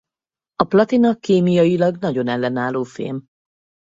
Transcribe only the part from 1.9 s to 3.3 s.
nagyon ellenálló fém.